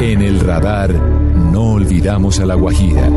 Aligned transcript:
En 0.00 0.20
el 0.20 0.40
radar, 0.40 0.92
no 0.92 1.72
olvidamos 1.72 2.38
a 2.38 2.46
La 2.46 2.54
Guajira. 2.54 3.08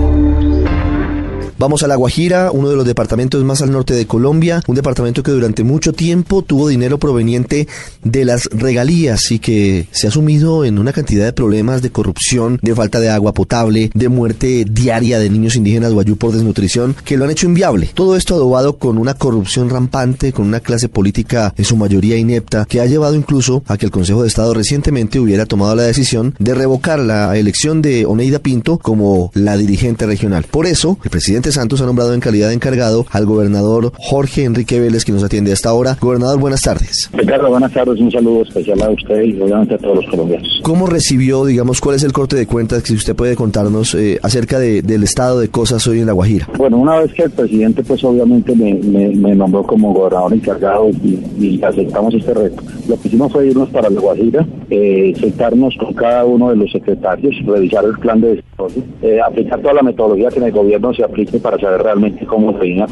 Vamos 1.59 1.83
a 1.83 1.89
La 1.89 1.97
Guajira, 1.97 2.51
uno 2.53 2.69
de 2.69 2.77
los 2.77 2.85
departamentos 2.85 3.43
más 3.43 3.61
al 3.61 3.69
norte 3.69 3.93
de 3.93 4.07
Colombia, 4.07 4.63
un 4.65 4.75
departamento 4.75 5.23
que 5.23 5.31
durante 5.31 5.65
mucho 5.65 5.91
tiempo 5.91 6.41
tuvo 6.41 6.69
dinero 6.69 6.99
proveniente 6.99 7.67
de 8.01 8.23
las 8.23 8.45
regalías 8.45 9.29
y 9.29 9.39
que 9.39 9.85
se 9.91 10.07
ha 10.07 10.11
sumido 10.11 10.63
en 10.63 10.79
una 10.79 10.93
cantidad 10.93 11.25
de 11.25 11.33
problemas 11.33 11.81
de 11.81 11.89
corrupción, 11.89 12.59
de 12.61 12.73
falta 12.73 13.01
de 13.01 13.09
agua 13.09 13.33
potable, 13.33 13.91
de 13.93 14.07
muerte 14.07 14.65
diaria 14.71 15.19
de 15.19 15.29
niños 15.29 15.57
indígenas 15.57 15.91
guayú 15.91 16.15
por 16.15 16.31
desnutrición, 16.31 16.95
que 17.03 17.17
lo 17.17 17.25
han 17.25 17.31
hecho 17.31 17.47
inviable. 17.47 17.89
Todo 17.93 18.15
esto 18.15 18.35
adobado 18.35 18.77
con 18.77 18.97
una 18.97 19.15
corrupción 19.15 19.69
rampante, 19.69 20.31
con 20.31 20.47
una 20.47 20.61
clase 20.61 20.87
política 20.87 21.53
en 21.57 21.65
su 21.65 21.75
mayoría 21.75 22.15
inepta, 22.15 22.67
que 22.69 22.79
ha 22.79 22.85
llevado 22.85 23.15
incluso 23.15 23.63
a 23.67 23.75
que 23.75 23.85
el 23.85 23.91
Consejo 23.91 24.21
de 24.21 24.29
Estado 24.29 24.53
recientemente 24.53 25.19
hubiera 25.19 25.45
tomado 25.45 25.75
la 25.75 25.83
decisión 25.83 26.35
de 26.39 26.55
revocar 26.55 26.99
la 26.99 27.35
elección 27.37 27.81
de 27.81 28.05
Oneida 28.05 28.39
Pinto 28.39 28.77
como 28.77 29.29
la 29.33 29.57
dirigente 29.57 30.05
regional. 30.05 30.45
Por 30.49 30.66
eso, 30.66 30.97
el 31.03 31.09
presidente 31.09 31.48
Santos 31.52 31.81
ha 31.81 31.86
nombrado 31.86 32.14
en 32.14 32.19
calidad 32.19 32.50
de 32.50 32.55
encargado 32.55 33.05
al 33.11 33.25
gobernador 33.25 33.92
Jorge 33.97 34.44
Enrique 34.44 34.80
Vélez, 34.80 35.05
que 35.05 35.11
nos 35.11 35.23
atiende 35.23 35.52
hasta 35.52 35.69
ahora. 35.69 35.97
Gobernador, 36.00 36.39
buenas 36.39 36.61
tardes. 36.61 37.09
Ricardo, 37.14 37.50
buenas 37.50 37.72
tardes. 37.72 38.00
Un 38.00 38.11
saludo 38.11 38.44
especial 38.44 38.81
a 38.81 38.89
usted 38.89 39.22
y 39.22 39.39
obviamente 39.41 39.75
a 39.75 39.78
todos 39.78 39.97
los 39.97 40.06
colombianos. 40.06 40.59
¿Cómo 40.64 40.88
recibió, 40.88 41.45
digamos, 41.45 41.81
cuál 41.81 41.95
es 41.95 42.03
el 42.03 42.14
corte 42.14 42.36
de 42.36 42.47
cuentas 42.47 42.83
que 42.83 42.94
usted 42.94 43.16
puede 43.16 43.36
contarnos 43.36 43.95
eh, 43.95 44.19
acerca 44.22 44.59
de, 44.59 44.81
del 44.81 45.03
estado 45.03 45.39
de 45.39 45.50
cosas 45.50 45.86
hoy 45.88 46.00
en 46.00 46.06
La 46.06 46.14
Guajira? 46.14 46.47
Bueno, 46.58 46.78
una 46.78 47.00
vez 47.00 47.14
que 47.14 47.23
el 47.23 47.31
presidente, 47.31 47.84
pues 47.84 48.03
obviamente 48.03 48.56
me, 48.56 48.73
me, 48.73 49.36
nombró 49.36 49.63
como 49.63 49.94
gobernador 49.94 50.34
encargado 50.34 50.89
y, 50.89 51.59
aceptamos 51.63 52.13
este 52.13 52.34
reto, 52.34 52.63
lo 52.88 53.00
que 53.00 53.08
hicimos 53.08 53.31
fue 53.31 53.47
irnos 53.47 53.69
para 53.69 53.89
La 53.89 54.00
Guajira, 54.00 54.45
eh, 54.70 55.14
sentarnos 55.20 55.75
con 55.78 55.94
cada 55.94 56.25
uno 56.25 56.50
de 56.50 56.58
los 56.58 56.72
secretarios, 56.72 57.36
revisar 57.45 57.84
el 57.86 57.98
plan 57.98 58.22
de 58.22 58.36
desarrollo, 58.36 58.84
eh, 59.02 59.20
aplicar 59.20 59.59
toda 59.62 59.73
la 59.73 59.81
metodología 59.81 60.30
que 60.30 60.39
en 60.39 60.45
el 60.45 60.52
gobierno 60.52 60.94
se 60.94 61.03
aplique 61.03 61.39
para 61.39 61.58
saber 61.58 61.81
realmente 61.81 62.25
cómo 62.25 62.53
se 62.53 62.66
viene 62.66 62.86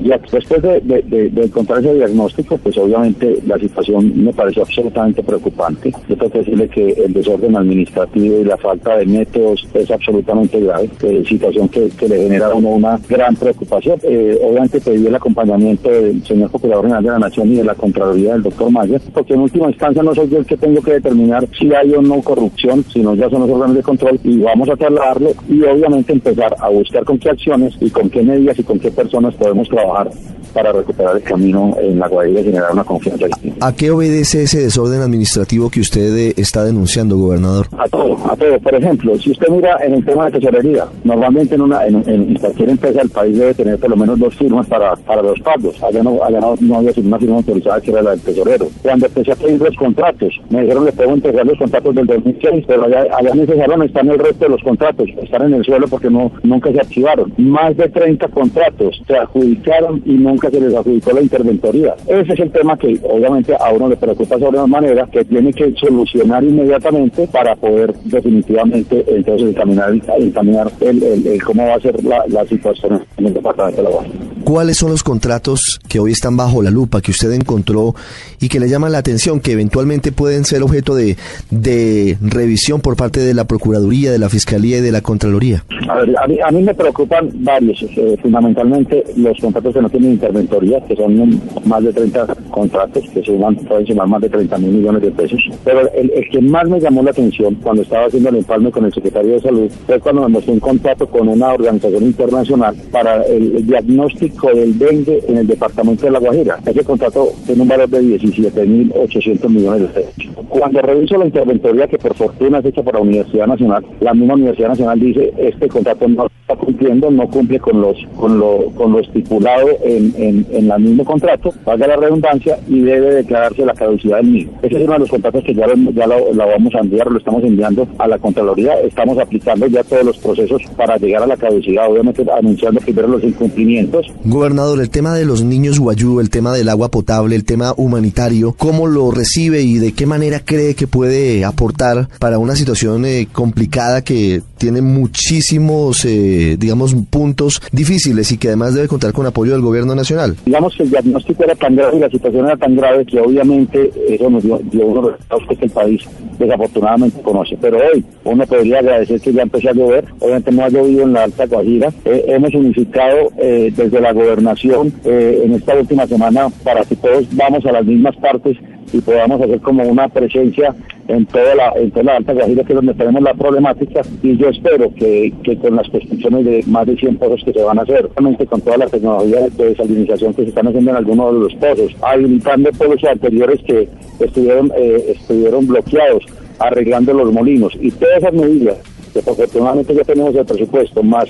Y 0.00 0.08
después 0.08 0.62
de, 0.62 0.80
de, 0.80 1.42
encontrar 1.42 1.78
ese 1.78 1.94
diagnóstico, 1.94 2.58
pues 2.58 2.76
obviamente 2.78 3.38
la 3.46 3.58
situación 3.58 4.24
me 4.24 4.32
pareció 4.32 4.62
absolutamente 4.62 5.22
preocupante. 5.22 5.92
Yo 6.08 6.16
tengo 6.16 6.32
que 6.32 6.38
decirle 6.38 6.68
que 6.68 6.88
el 7.04 7.12
desorden 7.12 7.56
administrativo 7.56 8.40
y 8.40 8.44
la 8.44 8.56
falta 8.56 8.96
de 8.96 9.06
métodos 9.06 9.66
es 9.72 9.90
absolutamente 9.90 10.60
grave, 10.60 10.90
eh, 11.02 11.22
situación 11.28 11.68
que, 11.68 11.90
le 12.08 12.22
genera 12.22 12.46
a 12.46 12.54
uno 12.54 12.70
una 12.70 12.98
gran 13.08 13.36
preocupación. 13.36 14.00
Eh, 14.02 14.38
obviamente 14.42 14.80
pedí 14.80 15.06
el 15.06 15.14
acompañamiento 15.14 15.88
del 15.90 16.24
señor 16.24 16.50
Procurador 16.50 16.84
General 16.86 17.04
de 17.04 17.10
la 17.10 17.18
Nación 17.20 17.52
y 17.52 17.56
de 17.56 17.64
la 17.64 17.74
Contraloría 17.74 18.32
del 18.32 18.42
doctor 18.42 18.70
Mayer, 18.70 19.00
porque 19.12 19.34
en 19.34 19.40
última 19.40 19.68
instancia 19.68 20.02
no 20.02 20.14
soy 20.14 20.28
yo 20.28 20.38
el 20.38 20.46
que 20.46 20.56
tengo 20.56 20.82
que 20.82 20.94
determinar 20.94 21.19
si 21.58 21.74
hay 21.74 21.94
o 21.94 22.02
no 22.02 22.20
corrupción, 22.22 22.84
sino 22.92 23.14
ya 23.14 23.28
son 23.30 23.42
los 23.42 23.50
órganos 23.50 23.76
de 23.76 23.82
control 23.82 24.20
y 24.24 24.38
vamos 24.38 24.68
a 24.68 24.76
trasladarlo 24.76 25.30
y 25.48 25.62
obviamente 25.62 26.12
empezar 26.12 26.54
a 26.58 26.68
buscar 26.68 27.04
con 27.04 27.18
qué 27.18 27.30
acciones 27.30 27.74
y 27.80 27.90
con 27.90 28.10
qué 28.10 28.22
medidas 28.22 28.58
y 28.58 28.62
con 28.62 28.78
qué 28.78 28.90
personas 28.90 29.34
podemos 29.34 29.68
trabajar 29.68 30.10
para 30.52 30.72
recuperar 30.72 31.16
el 31.16 31.22
camino 31.22 31.76
en 31.80 31.98
la 31.98 32.08
Guajira 32.08 32.40
y 32.40 32.44
generar 32.44 32.72
una 32.72 32.84
confianza. 32.84 33.26
¿A 33.60 33.74
qué 33.74 33.90
obedece 33.90 34.42
ese 34.42 34.60
desorden 34.60 35.00
administrativo 35.02 35.70
que 35.70 35.80
usted 35.80 36.16
eh, 36.16 36.34
está 36.36 36.64
denunciando, 36.64 37.16
gobernador? 37.16 37.66
A 37.78 37.88
todo, 37.88 38.16
a 38.30 38.36
todo. 38.36 38.58
Por 38.60 38.74
ejemplo, 38.74 39.18
si 39.18 39.30
usted 39.32 39.48
mira 39.48 39.76
en 39.82 39.94
el 39.94 40.04
tema 40.04 40.26
de 40.26 40.38
tesorería, 40.38 40.86
normalmente 41.04 41.54
en, 41.54 41.62
una, 41.62 41.86
en, 41.86 42.34
cualquier 42.34 42.70
empresa 42.70 43.00
del 43.00 43.10
país 43.10 43.38
debe 43.38 43.54
tener 43.54 43.78
por 43.78 43.90
lo 43.90 43.96
menos 43.96 44.18
dos 44.18 44.34
firmas 44.34 44.66
para, 44.66 44.96
para 44.96 45.22
los 45.22 45.38
pagos. 45.40 45.82
Allá 45.82 46.02
no, 46.02 46.22
allá 46.22 46.40
no, 46.40 46.76
había 46.76 46.92
una 46.96 47.18
firma 47.18 47.36
autorizada 47.36 47.80
que 47.80 47.90
era 47.90 48.02
la 48.02 48.10
del 48.10 48.20
tesorero. 48.20 48.68
Cuando 48.82 49.06
empecé 49.06 49.32
a 49.32 49.36
pedir 49.36 49.60
los 49.60 49.76
contratos, 49.76 50.40
me 50.50 50.62
dijeron 50.62 50.84
le 50.84 50.92
puedo 50.92 51.14
entregar 51.14 51.46
los 51.46 51.58
contratos 51.58 51.94
del 51.94 52.06
2006, 52.06 52.64
pero 52.66 52.84
allá, 52.84 53.06
allá 53.16 53.30
en 53.30 53.40
ese 53.40 53.56
salón 53.56 53.82
están 53.82 54.08
el 54.08 54.18
resto 54.18 54.44
de 54.44 54.50
los 54.50 54.62
contratos, 54.62 55.08
están 55.22 55.42
en 55.42 55.54
el 55.54 55.64
suelo 55.64 55.86
porque 55.88 56.10
no 56.10 56.32
nunca 56.42 56.72
se 56.72 56.80
archivaron. 56.80 57.32
Más 57.36 57.76
de 57.76 57.88
30 57.88 58.28
contratos 58.28 59.02
se 59.06 59.16
adjudicaron 59.16 60.02
y 60.04 60.12
nunca 60.12 60.39
que 60.40 60.50
se 60.50 60.60
les 60.60 60.74
adjudicó 60.74 61.12
la 61.12 61.22
interventoría. 61.22 61.94
Ese 62.06 62.32
es 62.32 62.40
el 62.40 62.50
tema 62.50 62.76
que 62.76 62.98
obviamente 63.02 63.54
a 63.58 63.72
uno 63.72 63.88
le 63.88 63.96
preocupa 63.96 64.38
sobre 64.38 64.58
la 64.58 64.66
manera 64.66 65.06
que 65.06 65.24
tiene 65.24 65.52
que 65.52 65.74
solucionar 65.76 66.42
inmediatamente 66.42 67.26
para 67.28 67.54
poder 67.56 67.94
definitivamente 68.04 69.04
entonces 69.08 69.48
encaminar, 69.48 69.92
encaminar 70.18 70.70
el, 70.80 71.02
el, 71.02 71.42
cómo 71.42 71.66
va 71.66 71.74
a 71.74 71.80
ser 71.80 72.02
la, 72.04 72.24
la, 72.28 72.44
situación 72.46 73.04
en 73.16 73.26
el 73.26 73.34
departamento 73.34 73.82
de 73.82 73.82
la 73.82 73.90
Guardia. 73.90 74.29
¿Cuáles 74.50 74.78
son 74.78 74.90
los 74.90 75.04
contratos 75.04 75.78
que 75.88 76.00
hoy 76.00 76.10
están 76.10 76.36
bajo 76.36 76.60
la 76.60 76.72
lupa 76.72 77.00
que 77.00 77.12
usted 77.12 77.30
encontró 77.30 77.94
y 78.40 78.48
que 78.48 78.58
le 78.58 78.68
llaman 78.68 78.90
la 78.90 78.98
atención, 78.98 79.38
que 79.38 79.52
eventualmente 79.52 80.10
pueden 80.10 80.44
ser 80.44 80.64
objeto 80.64 80.96
de, 80.96 81.16
de 81.50 82.18
revisión 82.20 82.80
por 82.80 82.96
parte 82.96 83.20
de 83.20 83.32
la 83.32 83.44
Procuraduría, 83.44 84.10
de 84.10 84.18
la 84.18 84.28
Fiscalía 84.28 84.78
y 84.78 84.80
de 84.80 84.90
la 84.90 85.02
Contraloría? 85.02 85.64
A, 85.88 85.98
ver, 86.00 86.42
a, 86.44 86.50
mí, 86.50 86.62
me 86.62 86.74
preocupan 86.74 87.30
varios, 87.32 87.80
eh, 87.96 88.16
fundamentalmente 88.20 89.04
los 89.16 89.38
contratos 89.38 89.72
que 89.72 89.82
no 89.82 89.88
tienen 89.88 90.12
interventoría, 90.14 90.84
que 90.84 90.96
son 90.96 91.40
más 91.64 91.84
de 91.84 91.92
30 91.92 92.26
contratos, 92.50 93.04
que 93.14 93.22
suman, 93.22 93.54
pueden 93.54 93.86
sumar 93.86 94.08
más 94.08 94.20
de 94.20 94.30
30 94.30 94.58
mil 94.58 94.72
millones 94.72 95.02
de 95.02 95.12
pesos. 95.12 95.40
Pero 95.64 95.88
el, 95.92 96.10
que 96.28 96.40
más 96.40 96.68
me 96.68 96.80
llamó 96.80 97.04
la 97.04 97.12
atención 97.12 97.54
cuando 97.62 97.82
estaba 97.82 98.06
haciendo 98.06 98.30
el 98.30 98.36
empalme 98.38 98.72
con 98.72 98.84
el 98.84 98.92
secretario 98.92 99.34
de 99.34 99.40
Salud 99.40 99.70
fue 99.86 100.00
cuando 100.00 100.22
me 100.22 100.28
mostró 100.28 100.54
un 100.54 100.60
contrato 100.60 101.06
con 101.06 101.28
una 101.28 101.52
organización 101.52 102.02
internacional 102.02 102.74
para 102.90 103.22
el, 103.22 103.64
diagnóstico 103.64 104.39
del 104.48 104.78
dengue 104.78 105.22
en 105.28 105.38
el 105.38 105.46
departamento 105.46 106.06
de 106.06 106.12
La 106.12 106.18
Guajira. 106.18 106.58
Ese 106.66 106.84
contrato 106.84 107.28
tiene 107.46 107.62
un 107.62 107.68
valor 107.68 107.88
de 107.88 108.00
17 108.00 108.66
mil 108.66 108.92
800 108.94 109.50
millones 109.50 109.82
de 109.82 109.88
pesos. 109.88 110.14
Cuando 110.48 110.82
reviso 110.82 111.16
la 111.16 111.26
interventoría 111.26 111.86
que 111.86 111.98
por 111.98 112.14
fortuna 112.14 112.58
es 112.58 112.64
hecha 112.64 112.82
por 112.82 112.94
la 112.94 113.00
Universidad 113.00 113.46
Nacional, 113.46 113.84
la 114.00 114.14
misma 114.14 114.34
Universidad 114.34 114.68
Nacional 114.70 114.98
dice 114.98 115.32
este 115.38 115.68
contrato 115.68 116.08
no 116.08 116.26
está 116.26 116.56
cumpliendo, 116.56 117.10
no 117.10 117.28
cumple 117.28 117.60
con 117.60 117.80
los 117.80 117.96
con 118.16 118.38
lo, 118.38 118.70
con 118.74 118.92
lo 118.92 119.00
estipulado 119.00 119.68
en, 119.84 120.12
en, 120.16 120.46
en 120.50 120.70
el 120.70 120.80
mismo 120.80 121.04
contrato, 121.04 121.52
paga 121.64 121.86
la 121.86 121.96
redundancia 121.96 122.58
y 122.68 122.80
debe 122.80 123.14
declararse 123.14 123.64
la 123.64 123.74
caducidad 123.74 124.18
del 124.18 124.26
mismo. 124.26 124.52
Ese 124.62 124.76
es 124.76 124.82
uno 124.82 124.94
de 124.94 124.98
los 125.00 125.10
contratos 125.10 125.44
que 125.44 125.54
ya, 125.54 125.66
lo, 125.66 125.74
ya 125.92 126.06
lo, 126.06 126.34
vamos 126.34 126.74
a 126.74 126.80
enviar, 126.80 127.10
lo 127.10 127.18
estamos 127.18 127.42
enviando 127.44 127.86
a 127.98 128.08
la 128.08 128.18
Contraloría, 128.18 128.80
estamos 128.80 129.18
aplicando 129.18 129.66
ya 129.66 129.82
todos 129.84 130.04
los 130.04 130.18
procesos 130.18 130.62
para 130.76 130.96
llegar 130.96 131.22
a 131.22 131.26
la 131.26 131.36
caducidad, 131.36 131.90
obviamente 131.90 132.24
anunciando 132.30 132.80
primero 132.80 133.08
los 133.08 133.24
incumplimientos. 133.24 134.12
Gobernador, 134.30 134.80
el 134.80 134.90
tema 134.90 135.14
de 135.14 135.24
los 135.24 135.42
niños 135.42 135.80
guayú, 135.80 136.20
el 136.20 136.30
tema 136.30 136.52
del 136.52 136.68
agua 136.68 136.90
potable, 136.90 137.34
el 137.34 137.44
tema 137.44 137.74
humanitario, 137.76 138.54
¿cómo 138.56 138.86
lo 138.86 139.10
recibe 139.10 139.62
y 139.62 139.78
de 139.78 139.92
qué 139.92 140.06
manera 140.06 140.40
cree 140.44 140.74
que 140.74 140.86
puede 140.86 141.44
aportar 141.44 142.08
para 142.20 142.38
una 142.38 142.54
situación 142.54 143.04
eh, 143.04 143.26
complicada 143.32 144.02
que 144.02 144.40
tiene 144.56 144.82
muchísimos, 144.82 146.04
eh, 146.04 146.56
digamos, 146.58 146.94
puntos 147.10 147.60
difíciles 147.72 148.30
y 148.30 148.38
que 148.38 148.48
además 148.48 148.74
debe 148.74 148.86
contar 148.86 149.12
con 149.12 149.26
apoyo 149.26 149.52
del 149.52 149.62
gobierno 149.62 149.94
nacional? 149.94 150.36
Digamos 150.46 150.76
que 150.76 150.84
el 150.84 150.90
diagnóstico 150.90 151.44
era 151.44 151.54
tan 151.56 151.74
grave 151.74 151.96
y 151.96 152.00
la 152.00 152.10
situación 152.10 152.46
era 152.46 152.56
tan 152.56 152.76
grave 152.76 153.04
que 153.04 153.20
obviamente 153.20 153.90
eso 154.08 154.30
nos 154.30 154.44
dio, 154.44 154.60
dio 154.70 154.86
unos 154.86 155.12
resultados 155.12 155.58
que 155.58 155.64
el 155.64 155.70
país 155.70 156.02
desafortunadamente 156.38 157.20
conoce. 157.22 157.56
Pero 157.60 157.78
hoy 157.78 158.04
uno 158.24 158.46
podría 158.46 158.78
agradecer 158.78 159.20
que 159.20 159.32
ya 159.32 159.42
empezó 159.42 159.70
a 159.70 159.72
llover, 159.72 160.04
obviamente 160.20 160.52
no 160.52 160.64
ha 160.64 160.68
llovido 160.68 161.02
en 161.02 161.12
la 161.12 161.24
Alta 161.24 161.46
Guajira. 161.46 161.92
Eh, 162.04 162.24
hemos 162.28 162.54
unificado 162.54 163.30
eh, 163.38 163.72
desde 163.76 164.00
la 164.00 164.09
gobernación 164.12 164.92
en 165.04 165.54
esta 165.54 165.74
última 165.74 166.06
semana 166.06 166.48
para 166.64 166.84
que 166.84 166.96
todos 166.96 167.26
vamos 167.36 167.64
a 167.66 167.72
las 167.72 167.84
mismas 167.84 168.16
partes 168.16 168.56
y 168.92 169.00
podamos 169.00 169.40
hacer 169.40 169.60
como 169.60 169.84
una 169.84 170.08
presencia 170.08 170.74
en 171.08 171.26
toda 171.26 171.54
la, 171.54 171.72
en 171.76 171.90
toda 171.90 172.04
la 172.04 172.16
Alta 172.16 172.32
Guajira, 172.32 172.64
que 172.64 172.72
es 172.72 172.76
donde 172.76 172.94
tenemos 172.94 173.22
la 173.22 173.34
problemática, 173.34 174.02
y 174.22 174.36
yo 174.36 174.48
espero 174.48 174.92
que, 174.94 175.32
que 175.42 175.56
con 175.56 175.76
las 175.76 175.88
construcciones 175.88 176.44
de 176.44 176.62
más 176.66 176.86
de 176.86 176.96
100 176.96 177.16
pozos 177.16 177.42
que 177.44 177.52
se 177.52 177.62
van 177.62 177.78
a 177.78 177.82
hacer, 177.82 178.08
realmente 178.14 178.46
con 178.46 178.60
toda 178.60 178.76
la 178.76 178.86
tecnología 178.86 179.48
de 179.48 179.68
desalinización 179.70 180.34
que 180.34 180.42
se 180.42 180.48
están 180.50 180.68
haciendo 180.68 180.90
en 180.90 180.96
algunos 180.96 181.34
de 181.34 181.40
los 181.40 181.54
pozos, 181.54 181.96
habilitando 182.02 182.70
pozos 182.72 183.04
anteriores 183.04 183.60
que 183.62 183.88
estuvieron, 184.20 184.70
eh, 184.76 185.16
estuvieron 185.16 185.66
bloqueados, 185.66 186.24
arreglando 186.60 187.12
los 187.12 187.32
molinos, 187.32 187.76
y 187.80 187.90
todas 187.90 188.18
esas 188.18 188.32
medidas, 188.32 188.76
que 189.12 189.18
afortunadamente 189.18 189.94
ya 189.94 190.04
tenemos 190.04 190.34
el 190.34 190.44
presupuesto, 190.44 191.02
más 191.02 191.28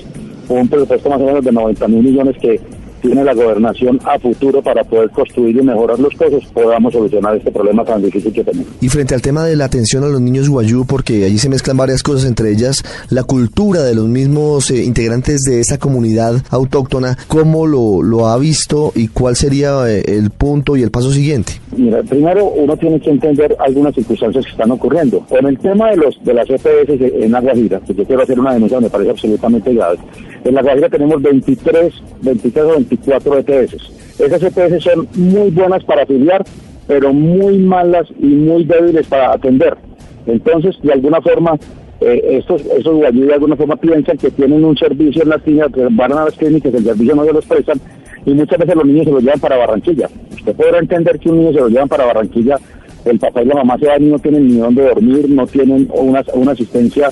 un 0.58 0.68
presupuesto 0.68 1.08
más 1.08 1.20
o 1.20 1.24
menos 1.24 1.44
de 1.44 1.52
90 1.52 1.88
mil 1.88 2.02
millones 2.02 2.36
que 2.38 2.60
tiene 3.00 3.24
la 3.24 3.34
gobernación 3.34 3.98
a 4.04 4.18
futuro 4.18 4.62
para 4.62 4.84
poder 4.84 5.10
construir 5.10 5.56
y 5.56 5.62
mejorar 5.62 5.98
los 5.98 6.14
cosas, 6.14 6.44
podamos 6.52 6.92
solucionar 6.92 7.36
este 7.36 7.50
problema 7.50 7.84
tan 7.84 8.02
difícil 8.02 8.32
que 8.32 8.44
tenemos. 8.44 8.68
Y 8.80 8.88
frente 8.88 9.14
al 9.14 9.22
tema 9.22 9.44
de 9.44 9.56
la 9.56 9.66
atención 9.66 10.04
a 10.04 10.08
los 10.08 10.20
niños 10.20 10.48
guayú, 10.48 10.84
porque 10.86 11.24
allí 11.24 11.38
se 11.38 11.48
mezclan 11.48 11.76
varias 11.76 12.02
cosas, 12.02 12.26
entre 12.26 12.50
ellas 12.50 12.82
la 13.10 13.24
cultura 13.24 13.82
de 13.82 13.94
los 13.94 14.06
mismos 14.06 14.70
eh, 14.70 14.84
integrantes 14.84 15.42
de 15.42 15.60
esa 15.60 15.78
comunidad 15.78 16.42
autóctona, 16.50 17.16
¿cómo 17.28 17.66
lo, 17.66 18.02
lo 18.02 18.28
ha 18.28 18.38
visto 18.38 18.92
y 18.94 19.08
cuál 19.08 19.36
sería 19.36 19.88
eh, 19.88 20.02
el 20.06 20.30
punto 20.30 20.76
y 20.76 20.82
el 20.82 20.90
paso 20.90 21.10
siguiente? 21.12 21.52
Mira, 21.76 22.02
primero 22.02 22.46
uno 22.46 22.76
tiene 22.76 23.00
que 23.00 23.10
entender 23.10 23.56
algunas 23.58 23.94
circunstancias 23.94 24.44
que 24.44 24.50
están 24.50 24.70
ocurriendo. 24.70 25.20
Con 25.28 25.46
el 25.46 25.58
tema 25.58 25.90
de 25.90 25.96
los 25.96 26.24
de 26.24 26.34
las 26.34 26.48
EPS 26.50 27.00
en 27.00 27.32
La 27.32 27.40
Guajira, 27.40 27.80
que 27.80 27.94
yo 27.94 28.04
quiero 28.04 28.22
hacer 28.22 28.38
una 28.38 28.54
denuncia, 28.54 28.80
me 28.80 28.90
parece 28.90 29.10
absolutamente 29.10 29.72
grave. 29.72 29.98
En 30.44 30.54
La 30.54 30.62
Guajira 30.62 30.88
tenemos 30.88 31.22
23, 31.22 31.94
23 32.22 32.64
o 32.64 32.70
24 32.72 32.89
EPS. 32.90 33.76
Esas 34.18 34.42
EPS 34.42 34.82
son 34.82 35.08
muy 35.14 35.50
buenas 35.50 35.84
para 35.84 36.02
afiliar, 36.02 36.44
pero 36.86 37.12
muy 37.12 37.58
malas 37.58 38.06
y 38.18 38.26
muy 38.26 38.64
débiles 38.64 39.06
para 39.06 39.32
atender. 39.32 39.76
Entonces, 40.26 40.76
de 40.82 40.92
alguna 40.92 41.20
forma, 41.20 41.56
eh, 42.00 42.38
estos, 42.38 42.62
esos 42.62 42.94
guayú 42.94 43.26
de 43.26 43.34
alguna 43.34 43.56
forma 43.56 43.76
piensan 43.76 44.16
que 44.18 44.30
tienen 44.30 44.64
un 44.64 44.76
servicio 44.76 45.22
en 45.22 45.30
las 45.30 45.42
clínicas, 45.42 45.72
que 45.72 45.86
van 45.90 46.12
a 46.12 46.24
las 46.24 46.34
clínicas, 46.34 46.74
el 46.74 46.84
servicio 46.84 47.14
no 47.14 47.24
se 47.24 47.32
los 47.32 47.46
prestan, 47.46 47.80
y 48.26 48.34
muchas 48.34 48.58
veces 48.58 48.76
los 48.76 48.84
niños 48.84 49.04
se 49.04 49.12
los 49.12 49.22
llevan 49.22 49.40
para 49.40 49.56
Barranquilla. 49.56 50.08
Usted 50.32 50.54
podrá 50.54 50.78
entender 50.78 51.18
que 51.18 51.30
un 51.30 51.38
niño 51.38 51.52
se 51.52 51.60
lo 51.60 51.68
llevan 51.68 51.88
para 51.88 52.06
Barranquilla, 52.06 52.58
el 53.04 53.18
papá 53.18 53.42
y 53.42 53.46
la 53.46 53.54
mamá 53.54 53.78
se 53.78 53.86
van 53.86 54.02
y 54.02 54.10
no 54.10 54.18
tienen 54.18 54.48
ni 54.48 54.56
dónde 54.58 54.82
dormir, 54.82 55.28
no 55.28 55.46
tienen 55.46 55.88
una, 55.94 56.22
una 56.34 56.52
asistencia 56.52 57.10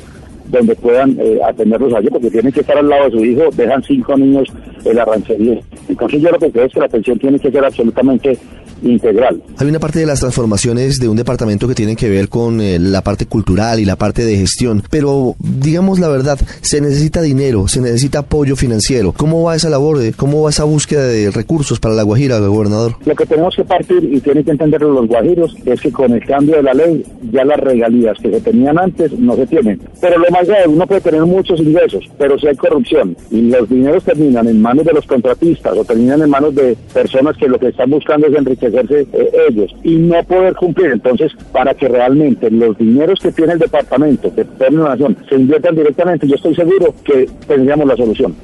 donde 0.48 0.74
puedan 0.76 1.16
eh, 1.20 1.38
atenderlos 1.46 1.92
allí, 1.94 2.08
porque 2.08 2.30
tienen 2.30 2.52
que 2.52 2.60
estar 2.60 2.78
al 2.78 2.88
lado 2.88 3.04
de 3.04 3.10
su 3.10 3.24
hijo, 3.24 3.42
dejan 3.54 3.82
cinco 3.82 4.16
niños 4.16 4.48
en 4.84 4.96
la 4.96 5.04
ranchería. 5.04 5.60
Entonces 5.88 6.22
yo 6.22 6.30
lo 6.30 6.38
que 6.38 6.50
creo 6.50 6.66
es 6.66 6.72
que 6.72 6.80
la 6.80 6.86
atención 6.86 7.18
tiene 7.18 7.38
que 7.38 7.50
ser 7.50 7.64
absolutamente 7.64 8.38
integral. 8.82 9.42
Hay 9.56 9.68
una 9.68 9.78
parte 9.78 9.98
de 9.98 10.06
las 10.06 10.20
transformaciones 10.20 10.98
de 10.98 11.08
un 11.08 11.16
departamento 11.16 11.68
que 11.68 11.74
tienen 11.74 11.96
que 11.96 12.08
ver 12.08 12.28
con 12.28 12.60
eh, 12.60 12.78
la 12.78 13.02
parte 13.02 13.26
cultural 13.26 13.80
y 13.80 13.84
la 13.84 13.96
parte 13.96 14.24
de 14.24 14.36
gestión, 14.36 14.82
pero 14.90 15.34
digamos 15.38 15.98
la 15.98 16.08
verdad, 16.08 16.38
se 16.60 16.80
necesita 16.80 17.20
dinero, 17.22 17.68
se 17.68 17.80
necesita 17.80 18.20
apoyo 18.20 18.56
financiero. 18.56 19.12
¿Cómo 19.12 19.42
va 19.42 19.56
esa 19.56 19.68
labor? 19.68 19.98
¿Cómo 20.16 20.42
va 20.42 20.50
esa 20.50 20.64
búsqueda 20.64 21.06
de 21.06 21.30
recursos 21.30 21.80
para 21.80 21.94
la 21.94 22.02
Guajira, 22.02 22.38
gobernador? 22.38 22.96
Lo 23.04 23.14
que 23.14 23.26
tenemos 23.26 23.56
que 23.56 23.64
partir 23.64 24.04
y 24.04 24.20
tienen 24.20 24.44
que 24.44 24.52
entender 24.52 24.80
los 24.82 25.06
guajiros 25.06 25.54
es 25.64 25.80
que 25.80 25.90
con 25.90 26.12
el 26.12 26.24
cambio 26.24 26.56
de 26.56 26.62
la 26.62 26.74
ley 26.74 27.04
ya 27.32 27.44
las 27.44 27.58
regalías 27.58 28.16
que 28.18 28.30
se 28.30 28.40
tenían 28.40 28.78
antes 28.78 29.12
no 29.18 29.34
se 29.36 29.46
tienen. 29.46 29.80
Pero 30.00 30.18
lo 30.18 30.30
más 30.30 30.46
grave, 30.46 30.68
uno 30.68 30.86
puede 30.86 31.00
tener 31.00 31.22
muchos 31.22 31.58
ingresos, 31.60 32.04
pero 32.18 32.38
si 32.38 32.46
hay 32.46 32.56
corrupción 32.56 33.16
y 33.30 33.42
los 33.42 33.68
dineros 33.68 34.04
terminan 34.04 34.46
en 34.46 34.60
manos 34.60 34.84
de 34.84 34.92
los 34.92 35.06
contratistas 35.06 35.76
o 35.76 35.84
terminan 35.84 36.22
en 36.22 36.30
manos 36.30 36.54
de 36.54 36.76
personas 36.92 37.36
que 37.36 37.48
lo 37.48 37.58
que 37.58 37.68
están 37.68 37.90
buscando 37.90 38.26
es 38.26 38.34
enriquecer 38.34 38.67
eh, 38.74 39.30
ellos 39.48 39.74
y 39.82 39.96
no 39.96 40.22
poder 40.24 40.54
cumplir. 40.54 40.92
Entonces, 40.92 41.32
para 41.52 41.74
que 41.74 41.88
realmente 41.88 42.50
los 42.50 42.76
dineros 42.78 43.20
que 43.20 43.32
tiene 43.32 43.54
el 43.54 43.58
departamento, 43.58 44.34
que 44.34 44.44
tiene 44.44 44.76
nación, 44.76 45.16
se 45.28 45.36
inviertan 45.36 45.76
directamente, 45.76 46.26
yo 46.26 46.36
estoy 46.36 46.54
seguro 46.54 46.94
que 47.04 47.28
tendríamos 47.46 47.86
la 47.86 47.96
solución. 47.96 48.34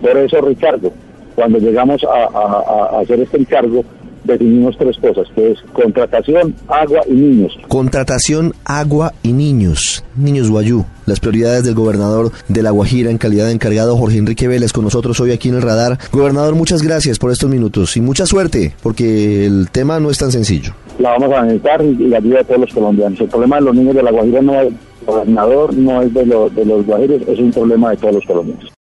Por 0.00 0.16
eso, 0.16 0.40
Ricardo, 0.40 0.92
cuando 1.34 1.58
llegamos 1.58 2.04
a 2.04 3.00
hacer 3.00 3.20
este 3.20 3.38
encargo, 3.38 3.84
definimos 4.24 4.76
tres 4.78 4.96
cosas, 4.98 5.28
que 5.34 5.52
es 5.52 5.60
contratación, 5.72 6.54
agua 6.68 7.00
y 7.08 7.12
niños. 7.12 7.56
Contratación, 7.68 8.54
agua 8.64 9.12
y 9.22 9.32
niños. 9.32 10.04
Niños 10.16 10.50
Guayú. 10.50 10.84
Las 11.06 11.20
prioridades 11.20 11.64
del 11.64 11.74
gobernador 11.74 12.32
de 12.48 12.62
La 12.62 12.70
Guajira 12.70 13.10
en 13.10 13.18
calidad 13.18 13.46
de 13.46 13.52
encargado 13.52 13.96
Jorge 13.96 14.18
Enrique 14.18 14.48
Vélez 14.48 14.72
con 14.72 14.84
nosotros 14.84 15.20
hoy 15.20 15.32
aquí 15.32 15.50
en 15.50 15.56
el 15.56 15.62
radar. 15.62 15.98
Gobernador, 16.12 16.54
muchas 16.54 16.82
gracias 16.82 17.18
por 17.18 17.30
estos 17.30 17.50
minutos 17.50 17.96
y 17.96 18.00
mucha 18.00 18.26
suerte, 18.26 18.74
porque 18.82 19.44
el 19.46 19.68
tema 19.70 20.00
no 20.00 20.10
es 20.10 20.18
tan 20.18 20.32
sencillo. 20.32 20.72
La 20.98 21.10
vamos 21.10 21.32
a 21.36 21.42
necesitar 21.42 21.84
y 21.84 22.08
la 22.08 22.18
ayuda 22.18 22.38
de 22.38 22.44
todos 22.44 22.60
los 22.60 22.72
colombianos. 22.72 23.20
El 23.20 23.28
problema 23.28 23.56
de 23.56 23.62
los 23.62 23.74
niños 23.74 23.94
de 23.94 24.02
La 24.02 24.10
Guajira 24.10 24.40
no 24.40 24.60
es 24.62 24.72
gobernador, 25.06 25.74
no 25.74 26.02
es 26.02 26.14
de, 26.14 26.24
de 26.24 26.64
los 26.64 26.86
guajiros, 26.86 27.22
es 27.28 27.38
un 27.38 27.52
problema 27.52 27.90
de 27.90 27.96
todos 27.96 28.14
los 28.14 28.24
colombianos. 28.24 28.72